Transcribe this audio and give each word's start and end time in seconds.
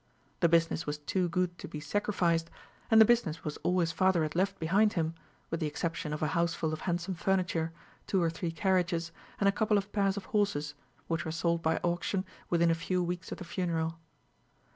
The 0.39 0.49
business 0.49 0.87
was 0.87 0.97
too 0.97 1.29
good 1.29 1.59
to 1.59 1.67
be 1.67 1.79
sacrificed, 1.79 2.49
and 2.89 2.99
the 2.99 3.05
business 3.05 3.43
was 3.43 3.57
all 3.57 3.81
his 3.81 3.91
father 3.91 4.23
had 4.23 4.33
left 4.35 4.57
behind 4.57 4.93
him, 4.93 5.13
with 5.51 5.59
the 5.59 5.67
exception 5.67 6.11
of 6.11 6.23
a 6.23 6.29
houseful 6.33 6.73
of 6.73 6.81
handsome 6.81 7.13
furniture, 7.13 7.71
two 8.07 8.19
or 8.19 8.31
three 8.31 8.49
carriages, 8.49 9.11
and 9.39 9.47
a 9.47 9.51
couple 9.51 9.77
of 9.77 9.91
pairs 9.91 10.17
of 10.17 10.25
horses, 10.33 10.73
which 11.05 11.23
were 11.23 11.31
sold 11.31 11.61
by 11.61 11.77
auction 11.83 12.25
within 12.49 12.71
a 12.71 12.73
few 12.73 13.03
weeks 13.03 13.31
of 13.31 13.37
the 13.37 13.43
funeral. 13.43 13.99